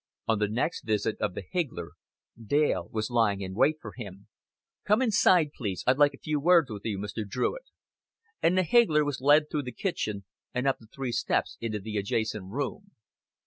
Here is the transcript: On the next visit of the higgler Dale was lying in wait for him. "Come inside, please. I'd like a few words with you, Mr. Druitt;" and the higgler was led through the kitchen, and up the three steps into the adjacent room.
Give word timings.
On 0.27 0.39
the 0.39 0.47
next 0.47 0.81
visit 0.83 1.15
of 1.21 1.35
the 1.35 1.43
higgler 1.47 1.91
Dale 2.43 2.87
was 2.89 3.11
lying 3.11 3.41
in 3.41 3.53
wait 3.53 3.75
for 3.79 3.91
him. 3.95 4.29
"Come 4.83 4.99
inside, 4.99 5.51
please. 5.55 5.83
I'd 5.85 5.99
like 5.99 6.15
a 6.15 6.17
few 6.17 6.39
words 6.39 6.71
with 6.71 6.83
you, 6.85 6.97
Mr. 6.97 7.23
Druitt;" 7.23 7.65
and 8.41 8.57
the 8.57 8.63
higgler 8.63 9.05
was 9.05 9.21
led 9.21 9.51
through 9.51 9.61
the 9.61 9.71
kitchen, 9.71 10.25
and 10.55 10.65
up 10.67 10.79
the 10.79 10.87
three 10.87 11.11
steps 11.11 11.55
into 11.61 11.77
the 11.79 11.97
adjacent 11.97 12.49
room. 12.51 12.93